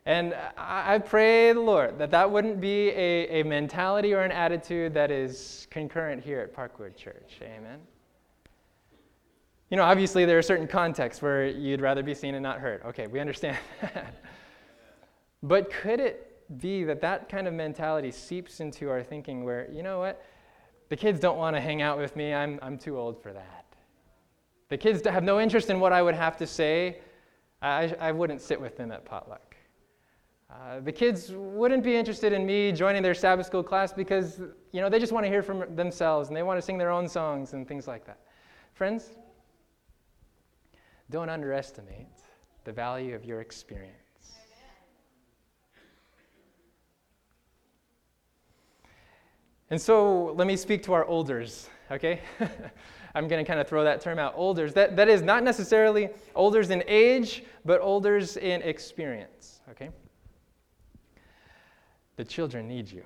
[0.05, 4.95] And I, pray the Lord that that wouldn't be a, a mentality or an attitude
[4.95, 7.39] that is concurrent here at Parkwood Church.
[7.43, 7.81] Amen.
[9.69, 12.83] You know, obviously, there are certain contexts where you'd rather be seen and not heard.
[12.85, 14.23] Okay, we understand that.
[15.43, 19.83] but could it be that that kind of mentality seeps into our thinking where, you
[19.83, 20.25] know what?
[20.89, 22.33] The kids don't want to hang out with me.
[22.33, 23.65] I'm, I'm too old for that.
[24.69, 26.99] The kids have no interest in what I would have to say.
[27.63, 29.57] I, I wouldn't sit with them at potluck.
[30.49, 34.41] Uh, the kids wouldn't be interested in me joining their Sabbath school class because,
[34.73, 36.91] you know, they just want to hear from themselves and they want to sing their
[36.91, 38.21] own songs and things like that.
[38.73, 39.11] Friends,
[41.11, 42.07] don't underestimate
[42.65, 44.06] the value of your experience.
[49.71, 52.21] And so let me speak to our olders, okay?
[53.15, 54.75] I'm going to kind of throw that term out, olders.
[54.75, 59.91] That, that is not necessarily olders in age, but olders in experience, okay?
[62.17, 63.05] the children need you.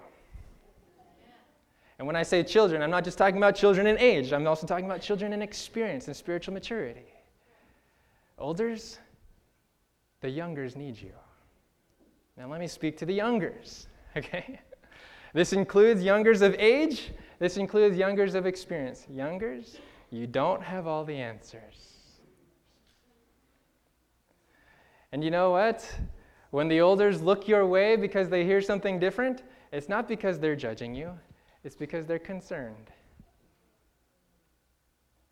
[1.98, 4.66] And when I say children, I'm not just talking about children in age, I'm also
[4.66, 7.12] talking about children in experience and spiritual maturity.
[8.38, 8.98] Olders,
[10.22, 11.12] the youngers need you.
[12.38, 14.60] Now, let me speak to the youngers, okay?
[15.32, 19.06] This includes youngers of age, this includes youngers of experience.
[19.10, 19.78] Youngers,
[20.10, 21.90] you don't have all the answers.
[25.12, 25.98] And you know what?
[26.50, 30.56] When the elders look your way because they hear something different, it's not because they're
[30.56, 31.12] judging you,
[31.64, 32.90] it's because they're concerned.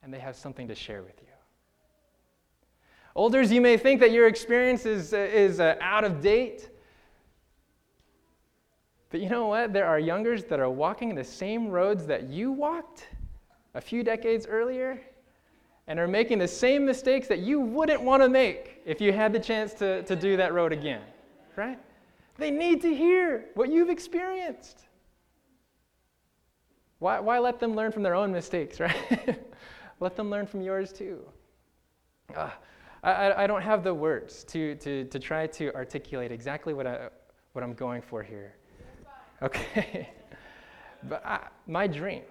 [0.03, 1.29] And they have something to share with you.
[3.17, 6.69] Olders, you may think that your experience is, is uh, out of date.
[9.11, 9.73] But you know what?
[9.73, 13.09] There are youngers that are walking the same roads that you walked
[13.75, 15.01] a few decades earlier
[15.87, 19.33] and are making the same mistakes that you wouldn't want to make if you had
[19.33, 21.03] the chance to, to do that road again,
[21.57, 21.79] right?
[22.37, 24.85] They need to hear what you've experienced.
[26.99, 29.39] Why, why let them learn from their own mistakes, right?
[30.01, 31.21] let them learn from yours too.
[32.37, 32.51] Uh,
[33.03, 37.09] I, I don't have the words to, to, to try to articulate exactly what, I,
[37.53, 38.57] what I'm going for here.
[39.43, 40.09] Okay?
[41.09, 42.23] but I, my dream,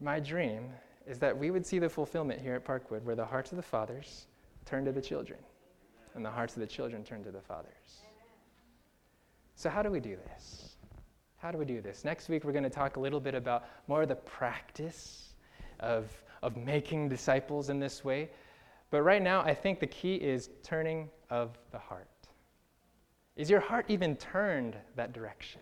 [0.00, 0.70] my dream
[1.06, 3.62] is that we would see the fulfillment here at Parkwood where the hearts of the
[3.62, 4.26] fathers
[4.64, 5.38] turn to the children
[6.14, 8.02] and the hearts of the children turn to the fathers.
[9.54, 10.76] So, how do we do this?
[11.38, 12.04] How do we do this?
[12.04, 15.34] Next week, we're going to talk a little bit about more of the practice
[15.80, 16.10] of,
[16.42, 18.30] of making disciples in this way.
[18.90, 22.08] But right now, I think the key is turning of the heart.
[23.36, 25.60] Is your heart even turned that direction?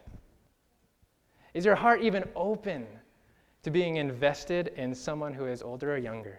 [1.56, 2.86] Is your heart even open
[3.62, 6.38] to being invested in someone who is older or younger?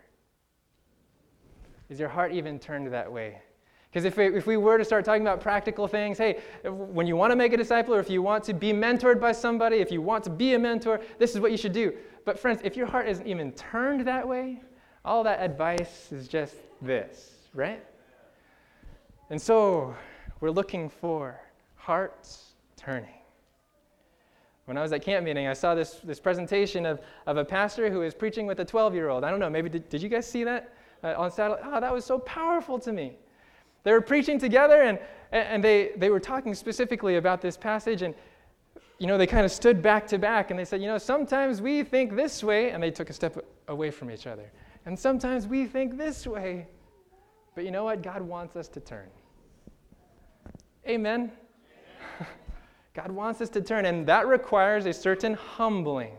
[1.90, 3.42] Is your heart even turned that way?
[3.90, 7.16] Because if we, if we were to start talking about practical things, hey, when you
[7.16, 9.92] want to make a disciple or if you want to be mentored by somebody, if
[9.92, 11.92] you want to be a mentor, this is what you should do.
[12.24, 14.62] But, friends, if your heart isn't even turned that way,
[15.04, 17.84] all that advice is just this, right?
[19.32, 19.96] And so
[20.42, 21.42] we're looking for
[21.76, 23.17] hearts turning.
[24.68, 27.90] When I was at camp meeting, I saw this, this presentation of, of a pastor
[27.90, 29.24] who was preaching with a 12 year old.
[29.24, 30.74] I don't know, maybe did, did you guys see that
[31.06, 31.62] uh, on satellite?
[31.64, 33.18] Oh, that was so powerful to me.
[33.84, 35.00] They were preaching together and,
[35.32, 38.02] and they, they were talking specifically about this passage.
[38.02, 38.14] And,
[39.00, 41.62] you know, they kind of stood back to back and they said, you know, sometimes
[41.62, 43.38] we think this way, and they took a step
[43.70, 44.52] away from each other.
[44.86, 46.68] And sometimes we think this way.
[47.56, 48.04] But you know what?
[48.04, 49.08] God wants us to turn.
[50.86, 51.32] Amen.
[52.98, 56.16] God wants us to turn, and that requires a certain humbling,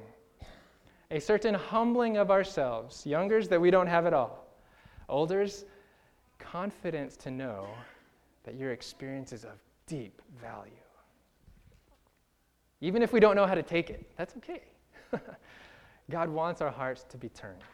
[1.10, 3.04] a certain humbling of ourselves.
[3.04, 4.46] Youngers, that we don't have it all.
[5.08, 5.64] Olders,
[6.38, 7.66] confidence to know
[8.44, 10.70] that your experience is of deep value.
[12.80, 14.62] Even if we don't know how to take it, that's okay.
[16.10, 17.64] God wants our hearts to be turned.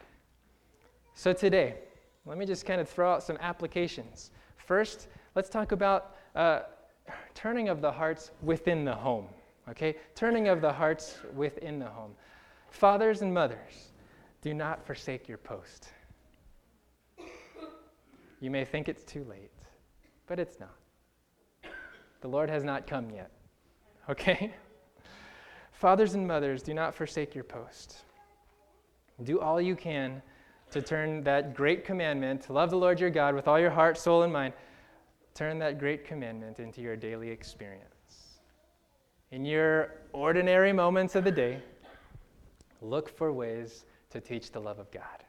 [1.12, 1.74] So today,
[2.24, 4.30] let me just kind of throw out some applications.
[4.56, 6.60] First, let's talk about uh,
[7.34, 9.26] turning of the hearts within the home.
[9.68, 9.96] Okay?
[10.14, 12.12] Turning of the hearts within the home.
[12.70, 13.92] Fathers and mothers,
[14.42, 15.88] do not forsake your post.
[18.40, 19.50] You may think it's too late,
[20.26, 20.76] but it's not.
[22.20, 23.30] The Lord has not come yet.
[24.08, 24.52] Okay?
[25.72, 28.02] Fathers and mothers, do not forsake your post.
[29.22, 30.22] Do all you can
[30.70, 33.96] to turn that great commandment to love the Lord your God with all your heart,
[33.96, 34.54] soul, and mind,
[35.34, 38.38] turn that great commandment into your daily experience.
[39.32, 41.60] In your ordinary moments of the day,
[42.80, 45.24] look for ways to teach the love of God.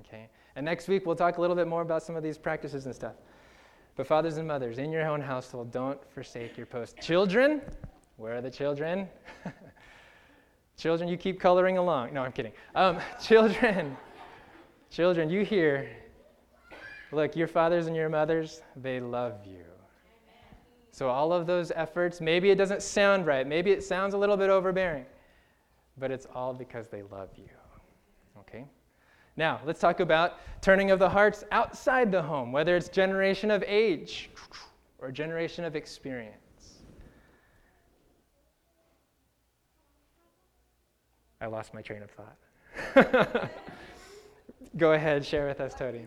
[0.00, 0.28] Okay?
[0.54, 2.94] And next week, we'll talk a little bit more about some of these practices and
[2.94, 3.14] stuff.
[3.96, 6.96] But fathers and mothers, in your own household, don't forsake your post.
[7.00, 7.60] Children,
[8.16, 9.08] where are the children?
[10.76, 12.14] children, you keep coloring along.
[12.14, 12.52] No, I'm kidding.
[12.74, 13.96] Um, children.
[14.90, 15.88] Children, you hear,
[17.12, 19.64] look, your fathers and your mothers, they love you.
[20.90, 24.36] So, all of those efforts, maybe it doesn't sound right, maybe it sounds a little
[24.36, 25.06] bit overbearing,
[25.96, 27.48] but it's all because they love you.
[28.40, 28.66] Okay?
[29.36, 33.64] Now, let's talk about turning of the hearts outside the home, whether it's generation of
[33.66, 34.28] age
[34.98, 36.36] or generation of experience.
[41.40, 43.50] I lost my train of thought.
[44.76, 46.06] Go ahead, share with us, Tony.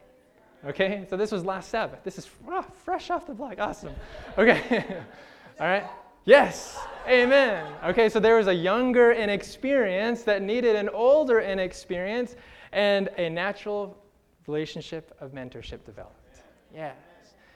[0.65, 2.03] Okay, so this was last Sabbath.
[2.03, 3.55] This is oh, fresh off the block.
[3.59, 3.93] Awesome.
[4.37, 4.85] Okay.
[5.59, 5.85] All right.
[6.25, 6.77] Yes.
[7.07, 7.73] Amen.
[7.83, 12.35] Okay, so there was a younger inexperience that needed an older inexperience,
[12.73, 13.97] and a natural
[14.47, 16.15] relationship of mentorship developed.
[16.73, 16.95] Yes.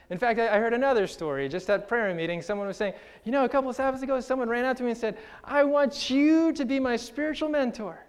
[0.10, 2.42] In fact, I heard another story just at prayer meeting.
[2.42, 2.94] Someone was saying,
[3.24, 5.64] You know, a couple of Sabbaths ago, someone ran out to me and said, I
[5.64, 8.06] want you to be my spiritual mentor.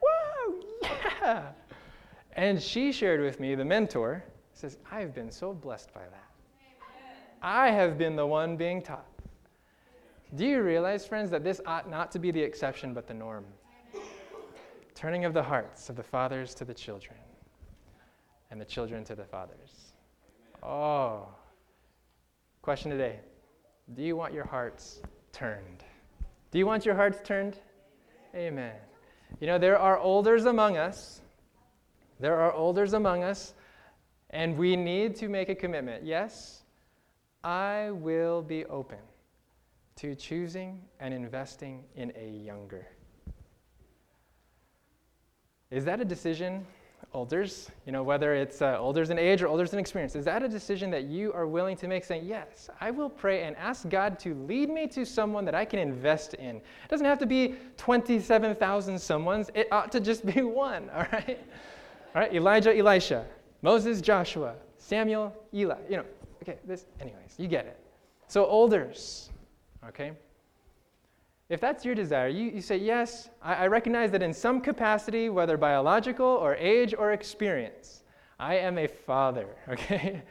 [0.00, 1.42] Whoa, yeah.
[2.34, 6.30] And she shared with me, the mentor, says, I've been so blessed by that.
[7.42, 9.06] I have been the one being taught.
[10.36, 13.44] Do you realize, friends, that this ought not to be the exception but the norm?
[14.94, 17.16] Turning of the hearts of the fathers to the children,
[18.50, 19.92] and the children to the fathers.
[20.62, 21.28] Oh.
[22.62, 23.20] Question today
[23.94, 25.00] Do you want your hearts
[25.32, 25.84] turned?
[26.50, 27.56] Do you want your hearts turned?
[28.34, 28.74] Amen.
[29.40, 31.22] You know, there are olders among us.
[32.20, 33.54] There are elders among us,
[34.28, 36.04] and we need to make a commitment.
[36.04, 36.64] Yes,
[37.42, 38.98] I will be open
[39.96, 42.86] to choosing and investing in a younger.
[45.70, 46.66] Is that a decision,
[47.14, 47.70] elders?
[47.86, 50.48] you know, whether it's uh, olders in age or elders in experience, is that a
[50.48, 54.18] decision that you are willing to make saying, yes, I will pray and ask God
[54.20, 56.56] to lead me to someone that I can invest in?
[56.56, 61.38] It doesn't have to be 27,000 someone's, it ought to just be one, all right?
[62.14, 63.24] All right, Elijah, Elisha,
[63.62, 66.04] Moses, Joshua, Samuel, Eli, you know,
[66.42, 67.78] okay, this, anyways, you get it.
[68.26, 69.30] So, olders,
[69.86, 70.12] okay?
[71.48, 75.28] If that's your desire, you, you say, Yes, I, I recognize that in some capacity,
[75.28, 78.02] whether biological or age or experience,
[78.38, 80.22] I am a father, okay?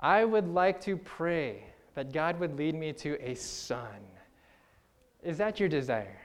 [0.00, 4.00] I would like to pray that God would lead me to a son.
[5.22, 6.18] Is that your desire?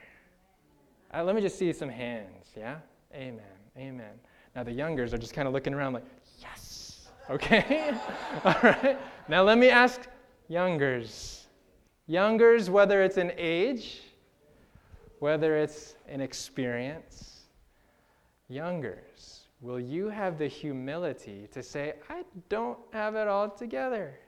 [1.14, 2.78] Uh, let me just see some hands, yeah?
[3.14, 3.42] Amen,
[3.76, 4.12] amen.
[4.56, 6.04] Now the youngers are just kind of looking around like,
[6.40, 7.94] yes, okay?
[8.44, 8.98] All right.
[9.28, 10.08] Now let me ask
[10.48, 11.46] youngers.
[12.06, 14.00] Youngers, whether it's an age,
[15.18, 17.42] whether it's an experience,
[18.48, 24.18] youngers, will you have the humility to say, I don't have it all together?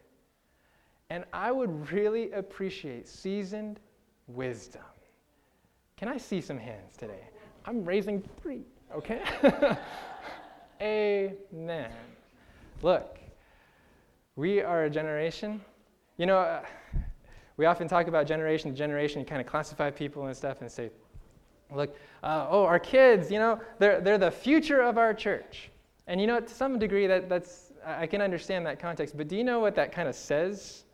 [1.09, 3.81] And I would really appreciate seasoned
[4.27, 4.83] wisdom.
[5.97, 7.29] Can I see some hands today?
[7.65, 8.65] I'm raising three,
[8.95, 9.23] okay?
[10.81, 11.91] Amen.
[12.83, 13.19] Look,
[14.37, 15.61] we are a generation.
[16.17, 16.63] You know, uh,
[17.57, 20.71] we often talk about generation to generation, you kind of classify people and stuff and
[20.71, 20.91] say,
[21.75, 25.71] look, uh, oh, our kids, you know, they're, they're the future of our church.
[26.07, 29.37] And you know, to some degree, that, that's, I can understand that context, but do
[29.37, 30.85] you know what that kind of says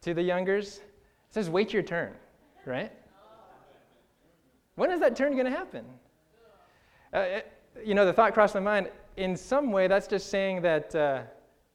[0.00, 0.78] to the youngers?
[0.78, 2.14] It says, wait your turn,
[2.64, 2.90] right?
[4.76, 5.84] When is that turn going to happen?
[7.12, 7.52] Uh, it,
[7.84, 11.22] you know, the thought crossed my mind, in some way, that's just saying that uh,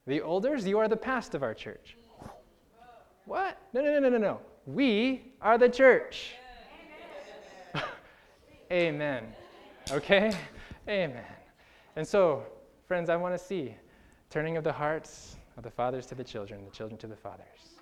[0.06, 1.96] the elders, you are the past of our church.
[3.26, 3.58] What?
[3.72, 4.40] No, no, no, no, no, no.
[4.66, 6.34] We are the church.
[8.72, 9.24] Amen.
[9.90, 10.32] Okay?
[10.88, 11.24] Amen.
[11.96, 12.44] And so,
[12.86, 13.74] friends, I want to see
[14.30, 17.78] turning of the hearts of the fathers to the children, the children to the fathers.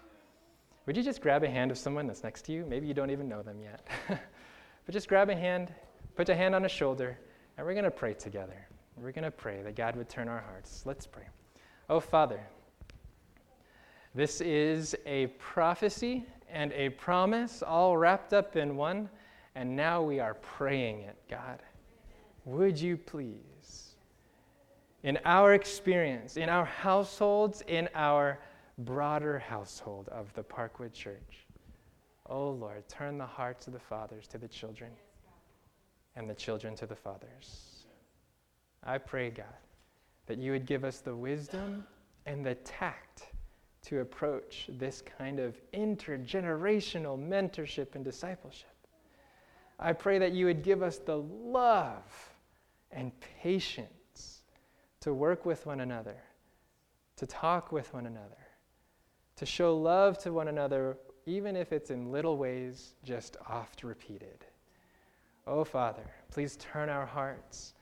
[0.87, 2.65] Would you just grab a hand of someone that's next to you?
[2.65, 3.87] Maybe you don't even know them yet.
[4.09, 5.73] but just grab a hand,
[6.15, 7.19] put a hand on a shoulder,
[7.57, 8.67] and we're going to pray together.
[8.97, 10.83] We're going to pray that God would turn our hearts.
[10.87, 11.25] Let's pray.
[11.91, 12.41] Oh, Father,
[14.15, 19.11] this is a prophecy and a promise all wrapped up in one,
[19.55, 21.63] and now we are praying it, God.
[22.47, 23.97] Would you please,
[25.03, 28.39] in our experience, in our households, in our
[28.79, 31.47] broader household of the Parkwood Church,
[32.31, 34.91] oh Lord, turn the hearts of the fathers to the children
[36.15, 37.76] and the children to the fathers.
[38.83, 39.47] I pray, God,
[40.27, 41.87] that you would give us the wisdom
[42.27, 43.27] and the tact
[43.83, 48.69] to approach this kind of intergenerational mentorship and discipleship.
[49.79, 52.31] I pray that you would give us the love
[52.91, 53.13] and
[53.43, 54.43] patience
[55.01, 56.17] to work with one another,
[57.17, 58.47] to talk with one another,
[59.37, 60.97] to show love to one another,
[61.27, 64.45] even if it's in little ways, just oft repeated.
[65.47, 67.75] Oh, Father, please turn our hearts,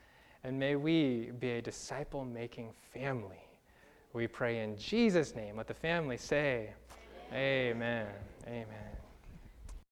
[0.45, 3.45] and may we be a disciple making family
[4.15, 5.57] we pray in Jesus' name.
[5.57, 6.69] Let the family say,
[7.33, 7.75] Amen.
[7.75, 8.07] Amen.
[8.47, 9.04] Amen.